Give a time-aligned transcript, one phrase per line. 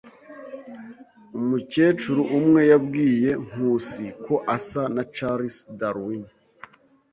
[1.39, 6.23] Umukecuru umwe yabwiye Nkusi ko asa na Charles Darwin.